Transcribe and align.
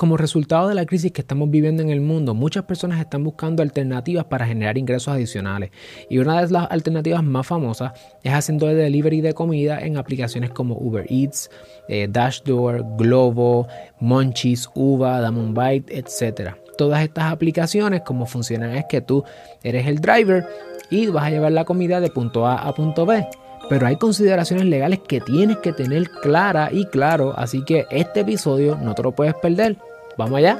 Como 0.00 0.16
resultado 0.16 0.68
de 0.68 0.74
la 0.74 0.86
crisis 0.86 1.12
que 1.12 1.20
estamos 1.20 1.50
viviendo 1.50 1.82
en 1.82 1.90
el 1.90 2.00
mundo, 2.00 2.32
muchas 2.32 2.64
personas 2.64 3.00
están 3.00 3.22
buscando 3.22 3.62
alternativas 3.62 4.24
para 4.24 4.46
generar 4.46 4.78
ingresos 4.78 5.12
adicionales. 5.12 5.72
Y 6.08 6.16
una 6.16 6.40
de 6.40 6.50
las 6.50 6.70
alternativas 6.70 7.22
más 7.22 7.46
famosas 7.46 7.92
es 8.22 8.32
haciendo 8.32 8.70
el 8.70 8.78
delivery 8.78 9.20
de 9.20 9.34
comida 9.34 9.78
en 9.78 9.98
aplicaciones 9.98 10.52
como 10.52 10.74
Uber 10.78 11.04
Eats, 11.10 11.50
eh, 11.86 12.08
Dashdoor, 12.10 12.82
Globo, 12.96 13.68
Munchies, 13.98 14.70
Uva, 14.74 15.20
Damon 15.20 15.52
Bite, 15.52 15.94
etc. 15.94 16.54
Todas 16.78 17.02
estas 17.02 17.30
aplicaciones, 17.30 18.00
como 18.00 18.24
funcionan 18.24 18.76
es 18.76 18.86
que 18.86 19.02
tú 19.02 19.22
eres 19.62 19.86
el 19.86 20.00
driver 20.00 20.48
y 20.90 21.08
vas 21.08 21.24
a 21.24 21.30
llevar 21.30 21.52
la 21.52 21.66
comida 21.66 22.00
de 22.00 22.08
punto 22.08 22.46
A 22.46 22.56
a 22.56 22.74
punto 22.74 23.04
B 23.04 23.28
pero 23.68 23.86
hay 23.86 23.96
consideraciones 23.96 24.64
legales 24.64 24.98
que 25.06 25.20
tienes 25.20 25.58
que 25.58 25.72
tener 25.72 26.10
clara 26.10 26.70
y 26.72 26.86
claro, 26.86 27.34
así 27.36 27.62
que 27.64 27.86
este 27.90 28.20
episodio 28.20 28.76
no 28.82 28.96
te 28.96 29.02
lo 29.04 29.12
puedes 29.12 29.34
perder. 29.34 29.76
Vamos 30.16 30.38
allá. 30.38 30.58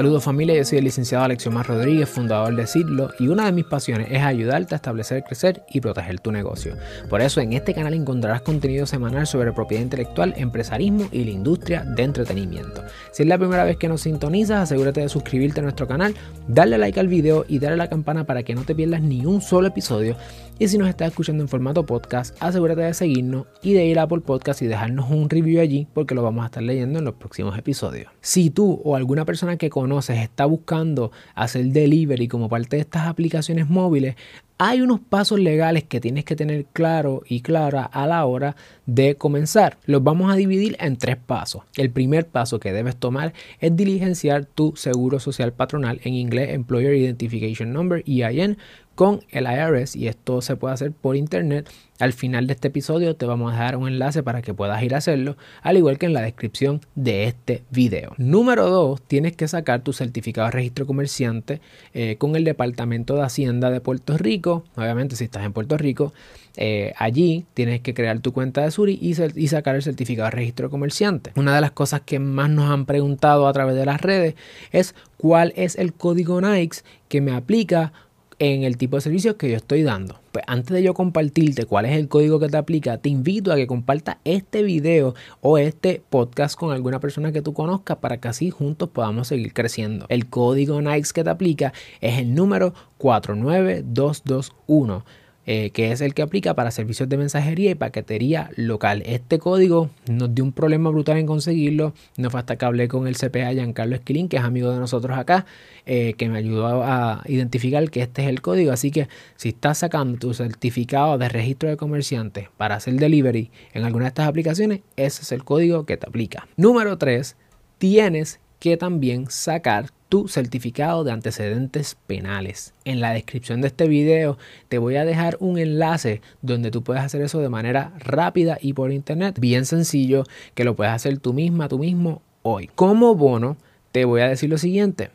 Saludos 0.00 0.24
familia, 0.24 0.56
yo 0.56 0.64
soy 0.64 0.78
el 0.78 0.84
licenciado 0.84 1.24
Alexiomar 1.24 1.66
Rodríguez, 1.66 2.08
fundador 2.08 2.56
de 2.56 2.66
Sidlo, 2.66 3.10
y 3.18 3.28
una 3.28 3.44
de 3.44 3.52
mis 3.52 3.66
pasiones 3.66 4.06
es 4.10 4.22
ayudarte 4.22 4.74
a 4.74 4.76
establecer, 4.76 5.22
crecer 5.24 5.62
y 5.70 5.82
proteger 5.82 6.20
tu 6.20 6.32
negocio. 6.32 6.74
Por 7.10 7.20
eso 7.20 7.42
en 7.42 7.52
este 7.52 7.74
canal 7.74 7.92
encontrarás 7.92 8.40
contenido 8.40 8.86
semanal 8.86 9.26
sobre 9.26 9.52
propiedad 9.52 9.82
intelectual, 9.82 10.32
empresarismo 10.38 11.06
y 11.12 11.24
la 11.24 11.32
industria 11.32 11.84
de 11.84 12.02
entretenimiento. 12.02 12.82
Si 13.12 13.24
es 13.24 13.28
la 13.28 13.36
primera 13.36 13.62
vez 13.64 13.76
que 13.76 13.88
nos 13.88 14.00
sintonizas, 14.00 14.62
asegúrate 14.62 15.02
de 15.02 15.10
suscribirte 15.10 15.60
a 15.60 15.64
nuestro 15.64 15.86
canal, 15.86 16.14
darle 16.48 16.78
like 16.78 16.98
al 16.98 17.08
video 17.08 17.44
y 17.46 17.58
darle 17.58 17.74
a 17.74 17.84
la 17.84 17.90
campana 17.90 18.24
para 18.24 18.42
que 18.42 18.54
no 18.54 18.62
te 18.62 18.74
pierdas 18.74 19.02
ni 19.02 19.26
un 19.26 19.42
solo 19.42 19.68
episodio. 19.68 20.16
Y 20.58 20.68
si 20.68 20.78
nos 20.78 20.88
estás 20.88 21.08
escuchando 21.08 21.42
en 21.42 21.48
formato 21.48 21.84
podcast, 21.84 22.36
asegúrate 22.40 22.82
de 22.82 22.94
seguirnos 22.94 23.46
y 23.62 23.74
de 23.74 23.84
ir 23.84 23.98
a 23.98 24.02
Apple 24.02 24.20
Podcast 24.20 24.60
y 24.62 24.66
dejarnos 24.66 25.10
un 25.10 25.28
review 25.28 25.60
allí 25.60 25.88
porque 25.92 26.14
lo 26.14 26.22
vamos 26.22 26.42
a 26.42 26.46
estar 26.46 26.62
leyendo 26.62 26.98
en 26.98 27.04
los 27.06 27.14
próximos 27.14 27.56
episodios. 27.58 28.12
Si 28.20 28.50
tú 28.50 28.80
o 28.84 28.94
alguna 28.94 29.24
persona 29.24 29.56
que 29.56 29.70
conoces 29.70 29.89
está 29.98 30.46
buscando 30.46 31.12
hacer 31.34 31.66
delivery 31.66 32.28
como 32.28 32.48
parte 32.48 32.76
de 32.76 32.82
estas 32.82 33.06
aplicaciones 33.06 33.68
móviles, 33.68 34.16
hay 34.58 34.82
unos 34.82 35.00
pasos 35.00 35.38
legales 35.40 35.84
que 35.84 36.00
tienes 36.00 36.24
que 36.24 36.36
tener 36.36 36.66
claro 36.66 37.22
y 37.26 37.40
clara 37.40 37.82
a 37.82 38.06
la 38.06 38.24
hora 38.26 38.56
de 38.94 39.14
comenzar. 39.14 39.78
Los 39.84 40.02
vamos 40.02 40.32
a 40.32 40.36
dividir 40.36 40.76
en 40.80 40.96
tres 40.96 41.16
pasos. 41.16 41.62
El 41.76 41.90
primer 41.90 42.26
paso 42.26 42.58
que 42.58 42.72
debes 42.72 42.96
tomar 42.96 43.32
es 43.60 43.76
diligenciar 43.76 44.46
tu 44.46 44.74
seguro 44.76 45.20
social 45.20 45.52
patronal, 45.52 46.00
en 46.02 46.14
inglés 46.14 46.50
Employer 46.50 46.94
Identification 46.94 47.72
Number, 47.72 48.02
EIN, 48.06 48.58
con 49.00 49.22
el 49.30 49.46
IRS 49.46 49.96
y 49.96 50.08
esto 50.08 50.42
se 50.42 50.56
puede 50.56 50.74
hacer 50.74 50.92
por 50.92 51.16
internet. 51.16 51.70
Al 52.00 52.12
final 52.12 52.46
de 52.46 52.52
este 52.52 52.68
episodio 52.68 53.16
te 53.16 53.24
vamos 53.24 53.50
a 53.50 53.54
dejar 53.54 53.76
un 53.76 53.88
enlace 53.88 54.22
para 54.22 54.42
que 54.42 54.52
puedas 54.52 54.82
ir 54.82 54.94
a 54.94 54.98
hacerlo, 54.98 55.38
al 55.62 55.78
igual 55.78 55.96
que 55.96 56.04
en 56.04 56.12
la 56.12 56.20
descripción 56.20 56.82
de 56.96 57.24
este 57.24 57.62
video. 57.70 58.12
Número 58.18 58.68
2, 58.68 59.00
tienes 59.00 59.36
que 59.36 59.48
sacar 59.48 59.82
tu 59.82 59.94
certificado 59.94 60.48
de 60.48 60.52
registro 60.52 60.86
comerciante 60.86 61.62
eh, 61.94 62.16
con 62.18 62.36
el 62.36 62.44
Departamento 62.44 63.14
de 63.14 63.22
Hacienda 63.22 63.70
de 63.70 63.80
Puerto 63.80 64.18
Rico. 64.18 64.64
Obviamente 64.76 65.16
si 65.16 65.24
estás 65.24 65.44
en 65.44 65.54
Puerto 65.54 65.78
Rico, 65.78 66.12
eh, 66.56 66.92
allí 66.98 67.46
tienes 67.54 67.80
que 67.80 67.94
crear 67.94 68.18
tu 68.20 68.32
cuenta 68.32 68.62
de 68.62 68.70
Y, 68.88 69.48
sacar 69.48 69.76
el 69.76 69.82
certificado 69.82 70.26
de 70.26 70.36
registro 70.36 70.70
comerciante. 70.70 71.32
Una 71.36 71.54
de 71.54 71.60
las 71.60 71.72
cosas 71.72 72.02
que 72.02 72.18
más 72.18 72.48
nos 72.48 72.70
han 72.70 72.86
preguntado 72.86 73.46
a 73.46 73.52
través 73.52 73.76
de 73.76 73.84
las 73.84 74.00
redes 74.00 74.34
es 74.72 74.94
cuál 75.16 75.52
es 75.56 75.76
el 75.76 75.92
código 75.92 76.40
NICE 76.40 76.82
que 77.08 77.20
me 77.20 77.32
aplica 77.32 77.92
en 78.40 78.64
el 78.64 78.76
tipo 78.78 78.96
de 78.96 79.02
servicios 79.02 79.36
que 79.36 79.50
yo 79.50 79.56
estoy 79.56 79.82
dando. 79.82 80.18
Pues 80.32 80.44
antes 80.48 80.72
de 80.72 80.82
yo 80.82 80.94
compartirte 80.94 81.66
cuál 81.66 81.84
es 81.84 81.92
el 81.92 82.08
código 82.08 82.40
que 82.40 82.48
te 82.48 82.56
aplica, 82.56 82.96
te 82.96 83.10
invito 83.10 83.52
a 83.52 83.56
que 83.56 83.66
compartas 83.66 84.16
este 84.24 84.62
video 84.62 85.14
o 85.42 85.58
este 85.58 86.02
podcast 86.08 86.58
con 86.58 86.72
alguna 86.72 87.00
persona 87.00 87.32
que 87.32 87.42
tú 87.42 87.52
conozcas 87.52 87.98
para 87.98 88.16
que 88.18 88.28
así 88.28 88.48
juntos 88.50 88.88
podamos 88.88 89.28
seguir 89.28 89.52
creciendo. 89.52 90.06
El 90.08 90.28
código 90.28 90.80
NICE 90.80 91.12
que 91.12 91.22
te 91.22 91.30
aplica 91.30 91.74
es 92.00 92.18
el 92.18 92.34
número 92.34 92.72
49221. 92.96 95.04
Eh, 95.46 95.70
que 95.70 95.90
es 95.90 96.02
el 96.02 96.12
que 96.12 96.20
aplica 96.20 96.54
para 96.54 96.70
servicios 96.70 97.08
de 97.08 97.16
mensajería 97.16 97.70
y 97.70 97.74
paquetería 97.74 98.50
local. 98.56 99.02
Este 99.06 99.38
código 99.38 99.88
nos 100.06 100.34
dio 100.34 100.44
un 100.44 100.52
problema 100.52 100.90
brutal 100.90 101.16
en 101.16 101.26
conseguirlo. 101.26 101.94
No 102.18 102.28
fue 102.28 102.40
hasta 102.40 102.56
que 102.56 102.66
hablé 102.66 102.88
con 102.88 103.06
el 103.06 103.16
CPA 103.16 103.52
Giancarlo 103.52 103.96
Esquilín, 103.96 104.28
que 104.28 104.36
es 104.36 104.44
amigo 104.44 104.70
de 104.70 104.78
nosotros 104.78 105.16
acá, 105.16 105.46
eh, 105.86 106.12
que 106.18 106.28
me 106.28 106.38
ayudó 106.38 106.84
a 106.84 107.22
identificar 107.26 107.90
que 107.90 108.02
este 108.02 108.22
es 108.22 108.28
el 108.28 108.42
código. 108.42 108.70
Así 108.70 108.90
que 108.90 109.08
si 109.36 109.48
estás 109.48 109.78
sacando 109.78 110.18
tu 110.18 110.34
certificado 110.34 111.16
de 111.16 111.30
registro 111.30 111.70
de 111.70 111.78
comerciante 111.78 112.50
para 112.58 112.74
hacer 112.74 112.94
delivery 112.94 113.50
en 113.72 113.84
alguna 113.84 114.04
de 114.04 114.08
estas 114.08 114.28
aplicaciones, 114.28 114.80
ese 114.96 115.22
es 115.22 115.32
el 115.32 115.42
código 115.42 115.86
que 115.86 115.96
te 115.96 116.06
aplica. 116.06 116.46
Número 116.56 116.98
3, 116.98 117.36
tienes 117.78 118.40
que 118.58 118.76
también 118.76 119.30
sacar 119.30 119.86
tu 120.10 120.28
certificado 120.28 121.04
de 121.04 121.12
antecedentes 121.12 121.96
penales. 122.06 122.74
En 122.84 123.00
la 123.00 123.12
descripción 123.12 123.62
de 123.62 123.68
este 123.68 123.88
video 123.88 124.36
te 124.68 124.76
voy 124.76 124.96
a 124.96 125.06
dejar 125.06 125.38
un 125.40 125.56
enlace 125.56 126.20
donde 126.42 126.70
tú 126.70 126.82
puedes 126.82 127.02
hacer 127.02 127.22
eso 127.22 127.40
de 127.40 127.48
manera 127.48 127.94
rápida 127.98 128.58
y 128.60 128.74
por 128.74 128.92
internet, 128.92 129.38
bien 129.40 129.64
sencillo, 129.64 130.24
que 130.54 130.64
lo 130.64 130.74
puedes 130.76 130.92
hacer 130.92 131.16
tú 131.18 131.32
misma, 131.32 131.68
tú 131.68 131.78
mismo 131.78 132.20
hoy. 132.42 132.68
Como 132.74 133.14
bono, 133.14 133.56
te 133.92 134.04
voy 134.04 134.20
a 134.20 134.28
decir 134.28 134.50
lo 134.50 134.58
siguiente. 134.58 135.10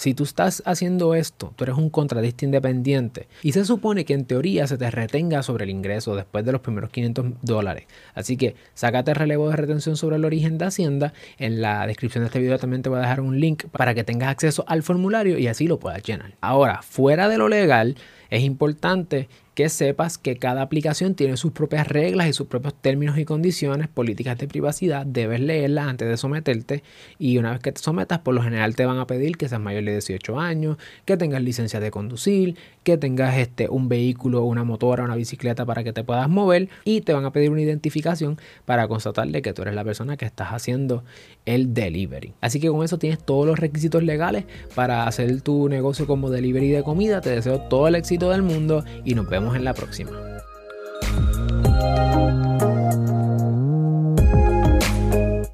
Si 0.00 0.14
tú 0.14 0.24
estás 0.24 0.62
haciendo 0.64 1.14
esto, 1.14 1.52
tú 1.56 1.64
eres 1.64 1.76
un 1.76 1.90
contratista 1.90 2.46
independiente 2.46 3.28
y 3.42 3.52
se 3.52 3.66
supone 3.66 4.06
que 4.06 4.14
en 4.14 4.24
teoría 4.24 4.66
se 4.66 4.78
te 4.78 4.90
retenga 4.90 5.42
sobre 5.42 5.64
el 5.64 5.70
ingreso 5.70 6.16
después 6.16 6.42
de 6.42 6.52
los 6.52 6.62
primeros 6.62 6.88
500 6.88 7.26
dólares. 7.42 7.84
Así 8.14 8.38
que 8.38 8.54
sácate 8.72 9.12
relevo 9.12 9.50
de 9.50 9.56
retención 9.56 9.98
sobre 9.98 10.16
el 10.16 10.24
origen 10.24 10.56
de 10.56 10.64
Hacienda. 10.64 11.12
En 11.36 11.60
la 11.60 11.86
descripción 11.86 12.24
de 12.24 12.28
este 12.28 12.38
video 12.38 12.58
también 12.58 12.80
te 12.80 12.88
voy 12.88 12.96
a 12.96 13.02
dejar 13.02 13.20
un 13.20 13.40
link 13.40 13.66
para 13.72 13.92
que 13.92 14.02
tengas 14.02 14.30
acceso 14.30 14.64
al 14.66 14.82
formulario 14.82 15.36
y 15.36 15.48
así 15.48 15.66
lo 15.66 15.78
puedas 15.78 16.02
llenar. 16.02 16.32
Ahora, 16.40 16.80
fuera 16.80 17.28
de 17.28 17.36
lo 17.36 17.50
legal, 17.50 17.96
es 18.30 18.42
importante 18.42 19.28
que 19.60 19.68
sepas 19.68 20.16
que 20.16 20.38
cada 20.38 20.62
aplicación 20.62 21.14
tiene 21.14 21.36
sus 21.36 21.52
propias 21.52 21.86
reglas 21.86 22.28
y 22.28 22.32
sus 22.32 22.46
propios 22.46 22.72
términos 22.72 23.18
y 23.18 23.26
condiciones, 23.26 23.88
políticas 23.88 24.38
de 24.38 24.48
privacidad, 24.48 25.04
debes 25.04 25.38
leerlas 25.38 25.86
antes 25.86 26.08
de 26.08 26.16
someterte 26.16 26.82
y 27.18 27.36
una 27.36 27.50
vez 27.50 27.60
que 27.60 27.70
te 27.70 27.82
sometas, 27.82 28.20
por 28.20 28.34
lo 28.34 28.42
general 28.42 28.74
te 28.74 28.86
van 28.86 28.98
a 28.98 29.06
pedir 29.06 29.36
que 29.36 29.50
seas 29.50 29.60
mayor 29.60 29.84
de 29.84 29.92
18 29.92 30.40
años, 30.40 30.78
que 31.04 31.18
tengas 31.18 31.42
licencia 31.42 31.78
de 31.78 31.90
conducir, 31.90 32.56
que 32.84 32.96
tengas 32.96 33.36
este, 33.36 33.68
un 33.68 33.90
vehículo, 33.90 34.44
una 34.44 34.64
motora, 34.64 35.04
una 35.04 35.14
bicicleta 35.14 35.66
para 35.66 35.84
que 35.84 35.92
te 35.92 36.04
puedas 36.04 36.30
mover 36.30 36.70
y 36.86 37.02
te 37.02 37.12
van 37.12 37.26
a 37.26 37.30
pedir 37.30 37.50
una 37.50 37.60
identificación 37.60 38.38
para 38.64 38.88
constatarle 38.88 39.42
que 39.42 39.52
tú 39.52 39.60
eres 39.60 39.74
la 39.74 39.84
persona 39.84 40.16
que 40.16 40.24
estás 40.24 40.54
haciendo 40.54 41.04
el 41.44 41.74
delivery. 41.74 42.32
Así 42.40 42.60
que 42.60 42.68
con 42.68 42.82
eso 42.82 42.98
tienes 42.98 43.18
todos 43.18 43.46
los 43.46 43.58
requisitos 43.58 44.02
legales 44.04 44.46
para 44.74 45.06
hacer 45.06 45.42
tu 45.42 45.68
negocio 45.68 46.06
como 46.06 46.30
delivery 46.30 46.70
de 46.70 46.82
comida. 46.82 47.20
Te 47.20 47.28
deseo 47.28 47.60
todo 47.60 47.88
el 47.88 47.94
éxito 47.94 48.30
del 48.30 48.40
mundo 48.40 48.86
y 49.04 49.14
nos 49.14 49.28
en 49.56 49.64
la 49.64 49.74
próxima. 49.74 50.29